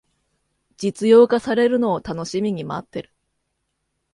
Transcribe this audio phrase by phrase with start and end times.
[0.77, 3.13] 実用化されるのを楽しみに待ってる